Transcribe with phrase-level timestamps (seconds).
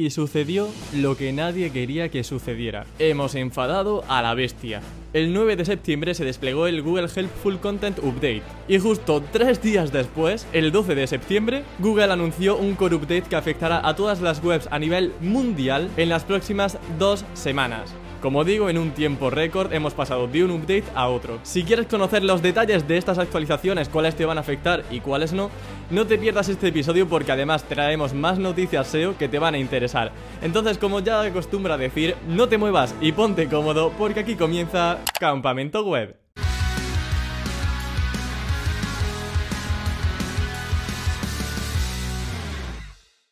[0.00, 2.86] y sucedió lo que nadie quería que sucediera.
[2.98, 4.80] Hemos enfadado a la bestia.
[5.12, 9.92] El 9 de septiembre se desplegó el Google Helpful Content Update y justo tres días
[9.92, 14.42] después, el 12 de septiembre, Google anunció un core update que afectará a todas las
[14.42, 17.92] webs a nivel mundial en las próximas dos semanas.
[18.20, 21.38] Como digo, en un tiempo récord hemos pasado de un update a otro.
[21.42, 25.32] Si quieres conocer los detalles de estas actualizaciones, cuáles te van a afectar y cuáles
[25.32, 25.50] no,
[25.90, 29.58] no te pierdas este episodio porque además traemos más noticias SEO que te van a
[29.58, 30.12] interesar.
[30.42, 35.82] Entonces, como ya acostumbra decir, no te muevas y ponte cómodo porque aquí comienza Campamento
[35.86, 36.20] Web.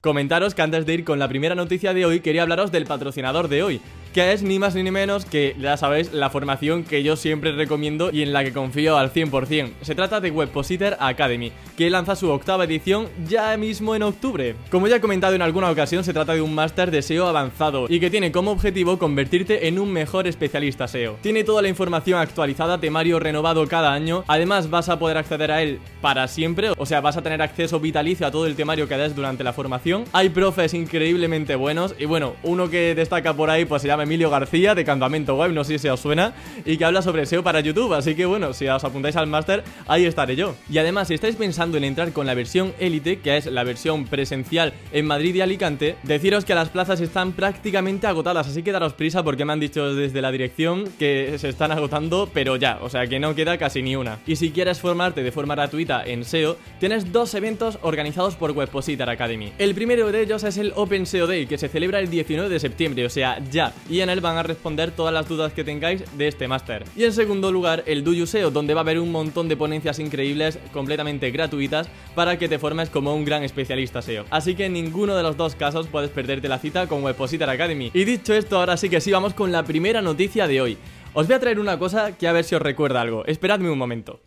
[0.01, 3.49] Comentaros que antes de ir con la primera noticia de hoy quería hablaros del patrocinador
[3.49, 3.81] de hoy,
[4.19, 8.11] que es ni más ni menos que, ya sabéis, la formación que yo siempre recomiendo
[8.13, 9.75] y en la que confío al 100%.
[9.83, 14.57] Se trata de Webpositor Academy, que lanza su octava edición ya mismo en octubre.
[14.73, 17.87] Como ya he comentado en alguna ocasión, se trata de un máster de SEO avanzado
[17.89, 21.17] y que tiene como objetivo convertirte en un mejor especialista SEO.
[21.23, 25.63] Tiene toda la información actualizada, temario renovado cada año, además vas a poder acceder a
[25.63, 28.97] él para siempre, o sea, vas a tener acceso vitalicio a todo el temario que
[28.97, 30.07] des durante la formación.
[30.13, 34.31] Hay profes increíblemente buenos y bueno, uno que destaca por ahí pues se llama Emilio
[34.31, 36.33] García de Campamento Web, no sé si os suena,
[36.65, 39.63] y que habla sobre SEO para YouTube, así que bueno, si os apuntáis al máster,
[39.87, 40.55] ahí estaré yo.
[40.71, 44.07] Y además, si estáis pensando en entrar con la versión élite, que es la versión
[44.07, 48.95] presencial en Madrid y Alicante, deciros que las plazas están prácticamente agotadas, así que daros
[48.95, 52.89] prisa porque me han dicho desde la dirección que se están agotando, pero ya, o
[52.89, 54.21] sea que no queda casi ni una.
[54.27, 59.11] Y si quieres formarte de forma gratuita en SEO, tienes dos eventos organizados por Webpositor
[59.11, 59.53] Academy.
[59.59, 62.59] El primero de ellos es el Open SEO Day, que se celebra el 19 de
[62.59, 66.05] septiembre, o sea, ya y en él van a responder todas las dudas que tengáis
[66.17, 66.85] de este máster.
[66.97, 69.99] Y en segundo lugar, el Do SEO, donde va a haber un montón de ponencias
[69.99, 74.25] increíbles completamente gratuitas para que te formes como un gran especialista SEO.
[74.31, 77.91] Así que en ninguno de los dos casos puedes perderte la cita con Webpositor Academy.
[77.95, 80.79] Y dicho esto, ahora sí que sí, vamos con la primera noticia de hoy.
[81.15, 83.25] Os voy a traer una cosa que a ver si os recuerda algo.
[83.27, 84.21] Esperadme un momento.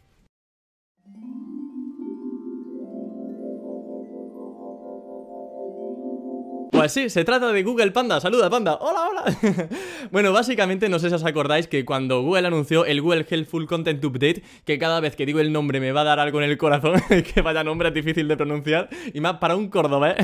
[6.81, 8.19] Pues sí, se trata de Google Panda.
[8.19, 8.73] Saluda, Panda.
[8.81, 9.67] Hola, hola.
[10.11, 14.03] bueno, básicamente no sé si os acordáis que cuando Google anunció el Google Helpful Content
[14.03, 16.57] Update, que cada vez que digo el nombre me va a dar algo en el
[16.57, 16.95] corazón,
[17.35, 20.15] que vaya nombre difícil de pronunciar, y más para un cordobés.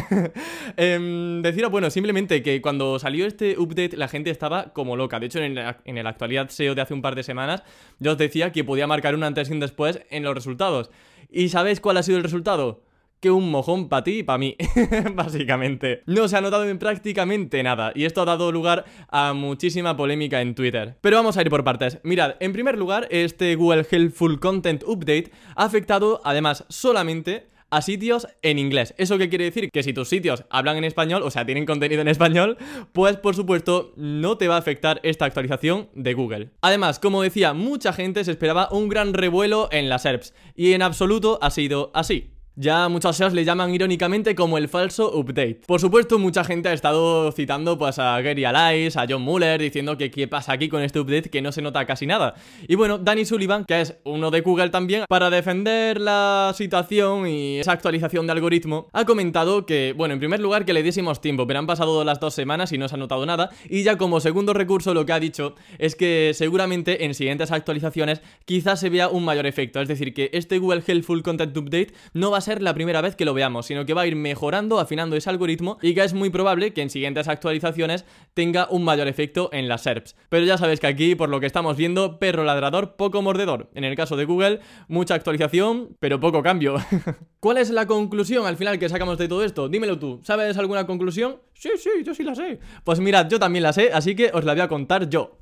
[0.78, 5.20] eh, deciros, bueno, simplemente que cuando salió este update la gente estaba como loca.
[5.20, 7.62] De hecho, en, el, en el actualidad SEO de hace un par de semanas,
[8.00, 10.90] yo os decía que podía marcar un antes y un después en los resultados.
[11.30, 12.82] ¿Y sabéis cuál ha sido el resultado?
[13.20, 14.56] Que un mojón para ti y para mí,
[15.14, 16.04] básicamente.
[16.06, 20.42] No se ha notado en prácticamente nada, y esto ha dado lugar a muchísima polémica
[20.42, 20.98] en Twitter.
[21.02, 22.00] Pero vamos a ir por partes.
[22.04, 28.28] Mirad, en primer lugar, este Google Helpful Content Update ha afectado, además, solamente a sitios
[28.42, 28.94] en inglés.
[28.98, 29.70] ¿Eso qué quiere decir?
[29.72, 32.58] Que si tus sitios hablan en español, o sea, tienen contenido en español,
[32.94, 36.52] pues por supuesto no te va a afectar esta actualización de Google.
[36.62, 40.82] Además, como decía, mucha gente se esperaba un gran revuelo en las SERPs, y en
[40.82, 42.37] absoluto ha sido así.
[42.60, 45.62] Ya muchos SEOs le llaman irónicamente como el falso update.
[45.68, 49.96] Por supuesto, mucha gente ha estado citando pues a Gary Alais, a John Muller, diciendo
[49.96, 52.34] que qué pasa aquí con este update que no se nota casi nada.
[52.68, 57.60] Y bueno, Danny Sullivan, que es uno de Google también, para defender la situación y
[57.60, 61.46] esa actualización de algoritmo, ha comentado que, bueno, en primer lugar que le diésemos tiempo,
[61.46, 63.52] pero han pasado las dos semanas y no se ha notado nada.
[63.70, 68.24] Y ya como segundo recurso lo que ha dicho es que seguramente en siguientes actualizaciones
[68.46, 69.80] quizás se vea un mayor efecto.
[69.80, 73.18] Es decir, que este Google Helpful Content Update no va a ser la primera vez
[73.18, 76.14] que lo veamos, sino que va a ir mejorando, afinando ese algoritmo y que es
[76.14, 80.16] muy probable que en siguientes actualizaciones tenga un mayor efecto en las SERPs.
[80.30, 83.70] Pero ya sabes que aquí, por lo que estamos viendo, perro ladrador, poco mordedor.
[83.76, 86.76] En el caso de Google, mucha actualización, pero poco cambio.
[87.42, 89.68] ¿Cuál es la conclusión al final que sacamos de todo esto?
[89.68, 91.42] Dímelo tú, ¿sabes alguna conclusión?
[91.54, 92.60] Sí, sí, yo sí la sé.
[92.86, 95.38] Pues mirad, yo también la sé, así que os la voy a contar yo.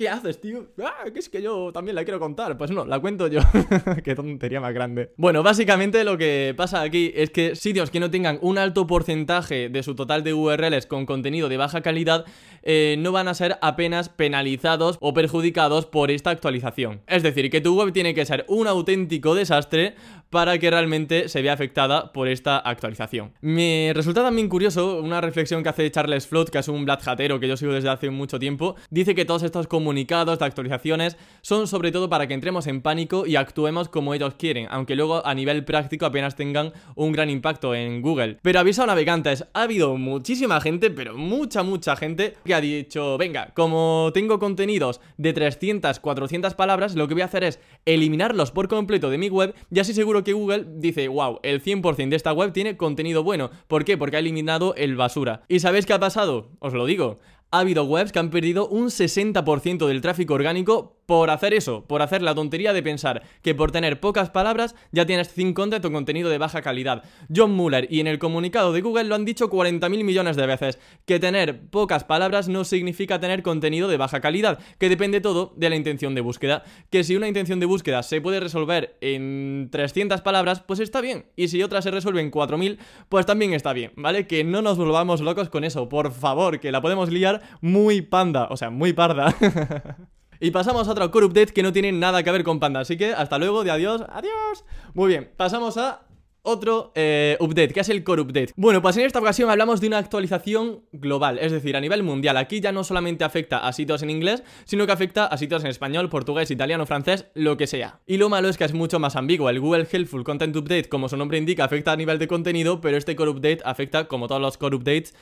[0.00, 0.68] ¿Qué haces, tío?
[0.82, 2.56] Ah, que es que yo también la quiero contar.
[2.56, 3.40] Pues no, la cuento yo.
[4.02, 5.12] Qué tontería más grande.
[5.18, 9.68] Bueno, básicamente lo que pasa aquí es que sitios que no tengan un alto porcentaje
[9.68, 12.24] de su total de URLs con contenido de baja calidad
[12.62, 17.00] eh, no van a ser apenas penalizados o perjudicados por esta actualización.
[17.06, 19.94] Es decir, que tu web tiene que ser un auténtico desastre
[20.30, 23.32] para que realmente se vea afectada por esta actualización.
[23.40, 27.40] Me resulta también curioso una reflexión que hace Charles Flood, que es un Black Hatero
[27.40, 28.76] que yo sigo desde hace mucho tiempo.
[28.90, 33.26] Dice que todos estos comunicados de actualizaciones son sobre todo para que entremos en pánico
[33.26, 37.74] y actuemos como ellos quieren, aunque luego a nivel práctico apenas tengan un gran impacto
[37.74, 38.38] en Google.
[38.42, 43.18] Pero aviso a navegantes, ha habido muchísima gente, pero mucha, mucha gente que ha dicho,
[43.18, 48.52] venga, como tengo contenidos de 300, 400 palabras, lo que voy a hacer es eliminarlos
[48.52, 52.16] por completo de mi web y así seguro que Google dice, wow, el 100% de
[52.16, 53.50] esta web tiene contenido bueno.
[53.66, 53.96] ¿Por qué?
[53.96, 55.42] Porque ha eliminado el basura.
[55.48, 56.50] ¿Y sabéis qué ha pasado?
[56.58, 57.18] Os lo digo.
[57.52, 62.02] Ha habido webs que han perdido un 60% del tráfico orgánico por hacer eso, por
[62.02, 65.90] hacer la tontería de pensar que por tener pocas palabras ya tienes sin content o
[65.90, 67.02] contenido de baja calidad.
[67.34, 70.78] John Muller y en el comunicado de Google lo han dicho 40.000 millones de veces,
[71.06, 75.68] que tener pocas palabras no significa tener contenido de baja calidad, que depende todo de
[75.68, 80.20] la intención de búsqueda, que si una intención de búsqueda se puede resolver en 300
[80.20, 83.90] palabras, pues está bien, y si otra se resuelve en 4.000, pues también está bien,
[83.96, 84.28] ¿vale?
[84.28, 88.48] Que no nos volvamos locos con eso, por favor, que la podemos liar muy panda,
[88.50, 89.34] o sea, muy parda.
[90.42, 92.80] Y pasamos a otro core update que no tiene nada que ver con Panda.
[92.80, 94.64] Así que hasta luego, de adiós, adiós.
[94.94, 96.00] Muy bien, pasamos a
[96.42, 98.52] otro eh, update, que es el Core Update.
[98.56, 102.36] Bueno, pues en esta ocasión hablamos de una actualización global, es decir, a nivel mundial.
[102.36, 105.70] Aquí ya no solamente afecta a sitios en inglés, sino que afecta a sitios en
[105.70, 108.00] español, portugués, italiano, francés, lo que sea.
[108.06, 109.50] Y lo malo es que es mucho más ambiguo.
[109.50, 112.96] El Google Helpful Content Update, como su nombre indica, afecta a nivel de contenido, pero
[112.96, 115.14] este Core Update afecta, como todos los Core Updates,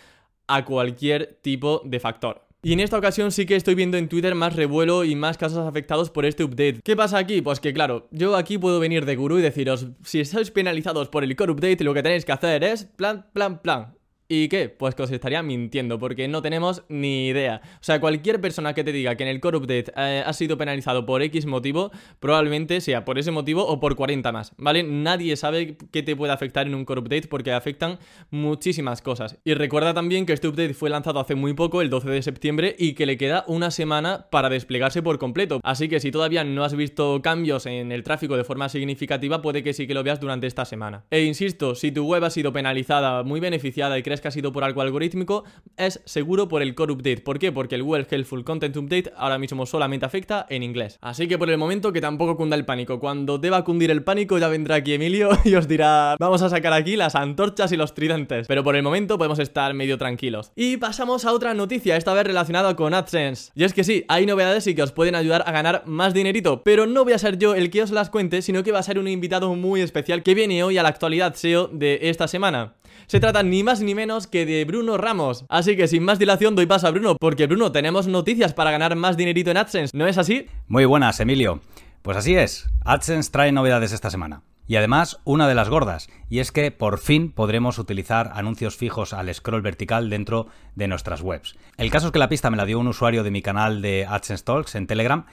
[0.48, 2.48] a cualquier tipo de factor.
[2.60, 5.66] Y en esta ocasión sí que estoy viendo en Twitter más revuelo y más casos
[5.68, 6.80] afectados por este update.
[6.82, 7.40] ¿Qué pasa aquí?
[7.40, 11.22] Pues que claro, yo aquí puedo venir de gurú y deciros, si sois penalizados por
[11.22, 13.94] el core update, lo que tenéis que hacer es plan, plan, plan.
[14.30, 14.68] ¿Y qué?
[14.68, 17.62] Pues que os estaría mintiendo, porque no tenemos ni idea.
[17.76, 20.58] O sea, cualquier persona que te diga que en el core update eh, ha sido
[20.58, 21.90] penalizado por X motivo,
[22.20, 24.82] probablemente sea por ese motivo o por 40 más, ¿vale?
[24.82, 27.98] Nadie sabe qué te puede afectar en un core update porque afectan
[28.30, 29.38] muchísimas cosas.
[29.44, 32.76] Y recuerda también que este update fue lanzado hace muy poco, el 12 de septiembre,
[32.78, 35.58] y que le queda una semana para desplegarse por completo.
[35.62, 39.62] Así que si todavía no has visto cambios en el tráfico de forma significativa, puede
[39.62, 41.06] que sí que lo veas durante esta semana.
[41.10, 44.52] E insisto, si tu web ha sido penalizada, muy beneficiada y crees que ha sido
[44.52, 45.44] por algo algorítmico,
[45.76, 47.22] es seguro por el core update.
[47.22, 47.52] ¿Por qué?
[47.52, 50.98] Porque el Google Helpful Content Update ahora mismo solamente afecta en inglés.
[51.00, 53.00] Así que por el momento que tampoco cunda el pánico.
[53.00, 56.72] Cuando deba cundir el pánico ya vendrá aquí Emilio y os dirá, vamos a sacar
[56.72, 58.46] aquí las antorchas y los tridentes.
[58.46, 60.52] Pero por el momento podemos estar medio tranquilos.
[60.56, 63.52] Y pasamos a otra noticia, esta vez relacionada con AdSense.
[63.54, 66.62] Y es que sí, hay novedades y que os pueden ayudar a ganar más dinerito,
[66.62, 68.82] pero no voy a ser yo el que os las cuente, sino que va a
[68.82, 72.74] ser un invitado muy especial que viene hoy a la actualidad SEO de esta semana.
[73.06, 73.94] Se trata ni más ni
[74.26, 75.44] que de Bruno Ramos.
[75.48, 78.96] Así que sin más dilación doy paso a Bruno, porque Bruno, tenemos noticias para ganar
[78.96, 80.46] más dinerito en AdSense, ¿no es así?
[80.66, 81.60] Muy buenas, Emilio.
[82.02, 84.42] Pues así es, AdSense trae novedades esta semana.
[84.66, 89.14] Y además, una de las gordas, y es que por fin podremos utilizar anuncios fijos
[89.14, 91.56] al scroll vertical dentro de nuestras webs.
[91.78, 94.04] El caso es que la pista me la dio un usuario de mi canal de
[94.06, 95.24] AdSense Talks en Telegram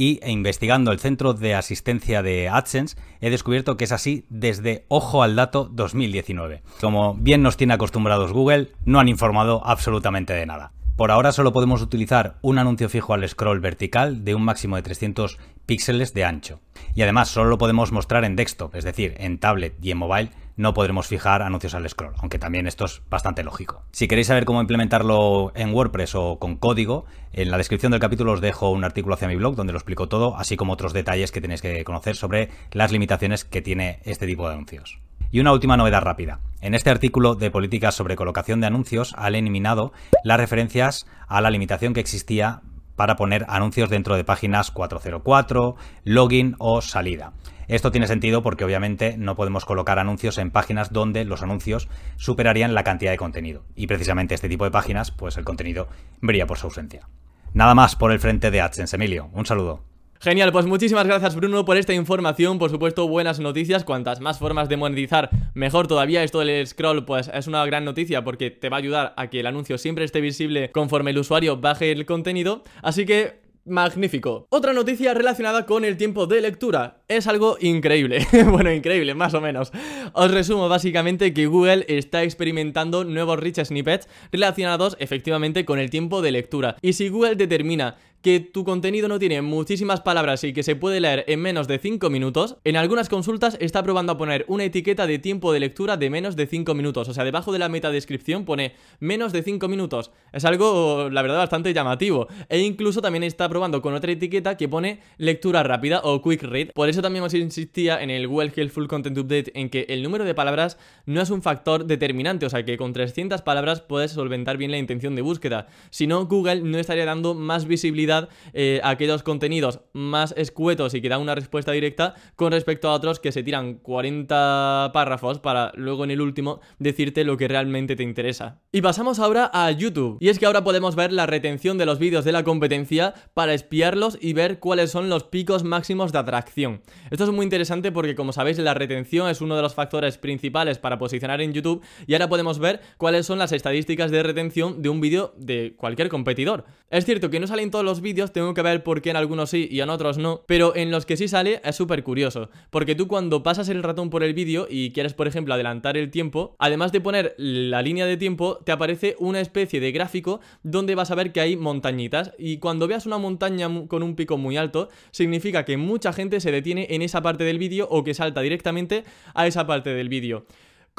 [0.00, 4.86] y e investigando el centro de asistencia de AdSense he descubierto que es así desde
[4.88, 6.62] Ojo al Dato 2019.
[6.80, 10.72] Como bien nos tiene acostumbrados Google, no han informado absolutamente de nada.
[10.96, 14.82] Por ahora solo podemos utilizar un anuncio fijo al scroll vertical de un máximo de
[14.82, 15.36] 300
[15.66, 16.60] píxeles de ancho.
[16.94, 20.30] Y además solo lo podemos mostrar en desktop, es decir, en tablet y en mobile
[20.60, 23.82] no podremos fijar anuncios al scroll, aunque también esto es bastante lógico.
[23.92, 28.32] Si queréis saber cómo implementarlo en WordPress o con código, en la descripción del capítulo
[28.32, 31.32] os dejo un artículo hacia mi blog donde lo explico todo, así como otros detalles
[31.32, 34.98] que tenéis que conocer sobre las limitaciones que tiene este tipo de anuncios.
[35.32, 36.40] Y una última novedad rápida.
[36.60, 39.92] En este artículo de políticas sobre colocación de anuncios han eliminado
[40.24, 42.60] las referencias a la limitación que existía
[42.96, 45.74] para poner anuncios dentro de páginas 404,
[46.04, 47.32] login o salida.
[47.70, 52.74] Esto tiene sentido porque obviamente no podemos colocar anuncios en páginas donde los anuncios superarían
[52.74, 53.62] la cantidad de contenido.
[53.76, 55.86] Y precisamente este tipo de páginas, pues el contenido
[56.20, 57.08] brilla por su ausencia.
[57.54, 59.30] Nada más por el frente de AdSense, Emilio.
[59.34, 59.84] Un saludo.
[60.18, 64.68] Genial, pues muchísimas gracias Bruno por esta información, por supuesto buenas noticias, cuantas más formas
[64.68, 68.76] de monetizar mejor todavía, esto del scroll pues es una gran noticia porque te va
[68.76, 72.64] a ayudar a que el anuncio siempre esté visible conforme el usuario baje el contenido,
[72.82, 74.46] así que Magnífico.
[74.50, 77.02] Otra noticia relacionada con el tiempo de lectura.
[77.08, 78.26] Es algo increíble.
[78.50, 79.70] bueno, increíble, más o menos.
[80.12, 86.22] Os resumo básicamente que Google está experimentando nuevos rich snippets relacionados efectivamente con el tiempo
[86.22, 86.76] de lectura.
[86.80, 91.00] Y si Google determina que tu contenido no tiene muchísimas palabras y que se puede
[91.00, 95.06] leer en menos de 5 minutos, en algunas consultas está probando a poner una etiqueta
[95.06, 97.08] de tiempo de lectura de menos de 5 minutos.
[97.08, 100.10] O sea, debajo de la metadescripción pone menos de 5 minutos.
[100.32, 102.28] Es algo, la verdad, bastante llamativo.
[102.48, 106.72] E incluso también está probando con otra etiqueta que pone lectura rápida o quick read.
[106.72, 110.24] Por eso también os insistía en el Google Helpful Content Update en que el número
[110.24, 112.44] de palabras no es un factor determinante.
[112.44, 115.68] O sea, que con 300 palabras puedes solventar bien la intención de búsqueda.
[115.88, 118.09] Si no, Google no estaría dando más visibilidad
[118.52, 123.20] eh, aquellos contenidos más escuetos y que dan una respuesta directa con respecto a otros
[123.20, 128.02] que se tiran 40 párrafos para luego en el último decirte lo que realmente te
[128.02, 128.60] interesa.
[128.72, 130.18] Y pasamos ahora a YouTube.
[130.20, 133.54] Y es que ahora podemos ver la retención de los vídeos de la competencia para
[133.54, 136.82] espiarlos y ver cuáles son los picos máximos de atracción.
[137.10, 140.78] Esto es muy interesante porque como sabéis la retención es uno de los factores principales
[140.78, 144.88] para posicionar en YouTube y ahora podemos ver cuáles son las estadísticas de retención de
[144.88, 146.64] un vídeo de cualquier competidor.
[146.90, 149.50] Es cierto que no salen todos los vídeos, tengo que ver por qué en algunos
[149.50, 152.94] sí y en otros no, pero en los que sí sale es súper curioso, porque
[152.94, 156.56] tú cuando pasas el ratón por el vídeo y quieres por ejemplo adelantar el tiempo,
[156.58, 161.10] además de poner la línea de tiempo, te aparece una especie de gráfico donde vas
[161.10, 164.88] a ver que hay montañitas y cuando veas una montaña con un pico muy alto,
[165.10, 169.04] significa que mucha gente se detiene en esa parte del vídeo o que salta directamente
[169.34, 170.44] a esa parte del vídeo.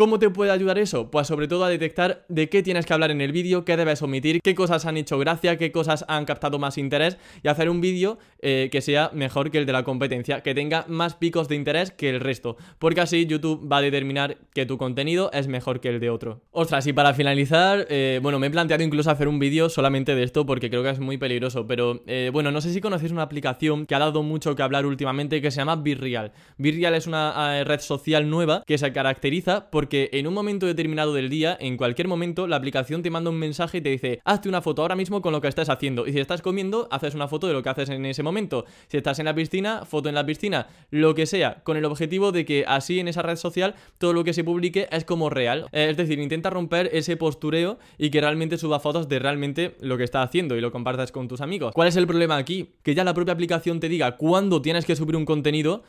[0.02, 1.12] ¿Cómo te puede ayudar eso?
[1.12, 4.02] Pues sobre todo a detectar de qué tienes que hablar en el vídeo, qué debes
[4.02, 7.82] omitir, qué cosas han hecho gracia, qué cosas han captado más interés y hacer un
[7.82, 11.56] vídeo eh, que sea mejor que el de la competencia, que tenga más picos de
[11.56, 15.80] interés que el resto, porque así YouTube va a determinar que tu contenido es mejor
[15.80, 16.42] que el de otro.
[16.50, 20.24] Ostras, y para finalizar, eh, bueno, me he planteado incluso hacer un vídeo solamente de
[20.24, 23.22] esto porque creo que es muy peligroso, pero eh, bueno, no sé si conocéis una
[23.22, 26.32] aplicación que ha dado mucho que hablar últimamente que se llama Virreal.
[26.58, 31.14] Virreal es una red social nueva que se caracteriza por porque en un momento determinado
[31.14, 34.48] del día, en cualquier momento, la aplicación te manda un mensaje y te dice, hazte
[34.48, 36.08] una foto ahora mismo con lo que estás haciendo.
[36.08, 38.64] Y si estás comiendo, haces una foto de lo que haces en ese momento.
[38.88, 40.70] Si estás en la piscina, foto en la piscina.
[40.92, 44.24] Lo que sea, con el objetivo de que así en esa red social todo lo
[44.24, 45.68] que se publique es como real.
[45.74, 49.98] Eh, es decir, intenta romper ese postureo y que realmente suba fotos de realmente lo
[49.98, 51.74] que está haciendo y lo compartas con tus amigos.
[51.74, 52.70] ¿Cuál es el problema aquí?
[52.82, 55.84] Que ya la propia aplicación te diga cuándo tienes que subir un contenido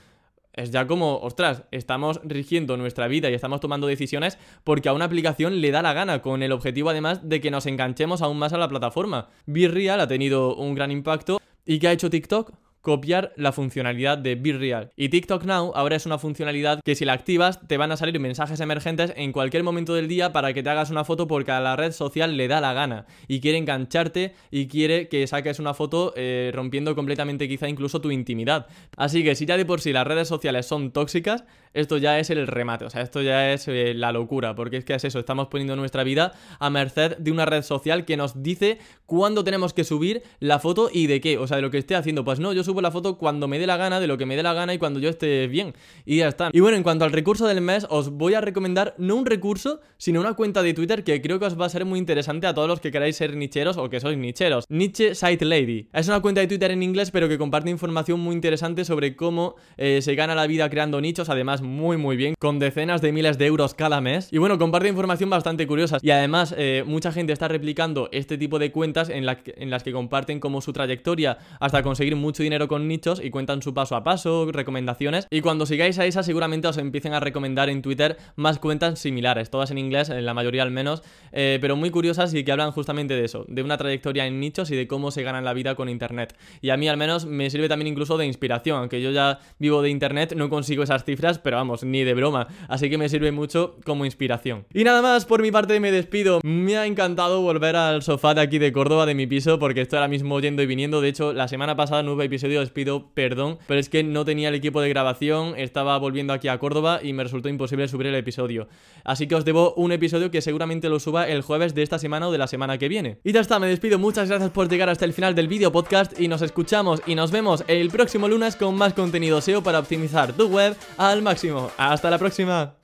[0.54, 5.06] es ya como, ostras, estamos rigiendo nuestra vida y estamos tomando decisiones porque a una
[5.06, 8.52] aplicación le da la gana, con el objetivo además de que nos enganchemos aún más
[8.52, 9.28] a la plataforma.
[9.46, 11.38] Virreal ha tenido un gran impacto.
[11.64, 12.52] ¿Y qué ha hecho TikTok?
[12.82, 14.90] Copiar la funcionalidad de Be Real.
[14.96, 18.18] Y TikTok Now ahora es una funcionalidad que si la activas te van a salir
[18.20, 21.60] mensajes emergentes en cualquier momento del día para que te hagas una foto porque a
[21.60, 25.74] la red social le da la gana y quiere engancharte y quiere que saques una
[25.74, 28.66] foto eh, rompiendo completamente quizá incluso tu intimidad.
[28.96, 32.30] Así que si ya de por sí las redes sociales son tóxicas, esto ya es
[32.30, 35.18] el remate, o sea, esto ya es eh, la locura, porque es que es eso,
[35.18, 39.72] estamos poniendo nuestra vida a merced de una red social que nos dice cuándo tenemos
[39.72, 42.24] que subir la foto y de qué, o sea, de lo que esté haciendo.
[42.24, 44.36] Pues no, yo subo la foto cuando me dé la gana, de lo que me
[44.36, 45.74] dé la gana y cuando yo esté bien.
[46.04, 46.50] Y ya está.
[46.52, 49.80] Y bueno, en cuanto al recurso del mes, os voy a recomendar no un recurso,
[49.98, 52.54] sino una cuenta de Twitter que creo que os va a ser muy interesante a
[52.54, 54.66] todos los que queráis ser nicheros o que sois nicheros.
[54.68, 55.88] Nietzsche Site Lady.
[55.92, 59.56] Es una cuenta de Twitter en inglés, pero que comparte información muy interesante sobre cómo
[59.76, 63.38] eh, se gana la vida creando nichos, además muy muy bien, con decenas de miles
[63.38, 64.28] de euros cada mes.
[64.32, 65.98] Y bueno, comparte información bastante curiosa.
[66.02, 69.92] Y además, eh, mucha gente está replicando este tipo de cuentas en, en las que
[69.92, 74.04] comparten como su trayectoria hasta conseguir mucho dinero con nichos y cuentan su paso a
[74.04, 75.26] paso, recomendaciones.
[75.30, 79.50] Y cuando sigáis a esa, seguramente os empiecen a recomendar en Twitter más cuentas similares,
[79.50, 81.02] todas en inglés, en la mayoría al menos,
[81.32, 84.70] eh, pero muy curiosas y que hablan justamente de eso, de una trayectoria en nichos
[84.70, 86.36] y de cómo se ganan la vida con internet.
[86.60, 89.82] Y a mí al menos me sirve también incluso de inspiración, aunque yo ya vivo
[89.82, 92.48] de internet, no consigo esas cifras, pero vamos, ni de broma.
[92.68, 94.64] Así que me sirve mucho como inspiración.
[94.72, 96.40] Y nada más, por mi parte me despido.
[96.42, 99.98] Me ha encantado volver al sofá de aquí de Córdoba, de mi piso, porque estoy
[99.98, 101.00] ahora mismo yendo y viniendo.
[101.00, 104.24] De hecho, la semana pasada no hubo episodio, os pido perdón, pero es que no
[104.24, 108.06] tenía el equipo de grabación, estaba volviendo aquí a Córdoba y me resultó imposible subir
[108.06, 108.68] el episodio.
[109.04, 112.28] Así que os debo un episodio que seguramente lo suba el jueves de esta semana
[112.28, 113.18] o de la semana que viene.
[113.24, 113.98] Y ya está, me despido.
[113.98, 117.30] Muchas gracias por llegar hasta el final del vídeo podcast y nos escuchamos y nos
[117.30, 121.41] vemos el próximo lunes con más contenido SEO para optimizar tu web al máximo.
[121.76, 122.74] Hasta la próxima.